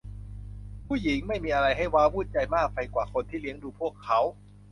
[0.87, 4.19] ผู้หญิงไม่มีอะไรให้ว้าวุ่นใจมากไปกว่าคนที่เลี้ยงดูพวกเขา